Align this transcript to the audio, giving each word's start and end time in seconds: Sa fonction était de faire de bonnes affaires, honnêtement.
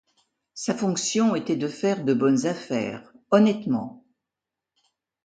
Sa 0.55 0.73
fonction 0.73 1.35
était 1.35 1.55
de 1.57 1.67
faire 1.67 2.03
de 2.03 2.15
bonnes 2.15 2.47
affaires, 2.47 3.13
honnêtement. 3.29 4.03